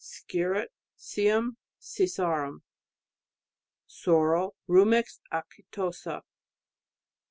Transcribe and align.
Skirret 0.03 0.67
Sium 0.97 1.57
sisarum. 1.79 2.63
Sorrel 3.85 4.55
Rumex 4.67 5.19
acetosa. 5.31 6.23